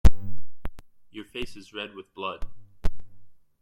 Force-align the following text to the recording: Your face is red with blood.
Your 1.11 1.25
face 1.25 1.55
is 1.55 1.75
red 1.75 1.93
with 1.93 2.11
blood. 2.15 2.47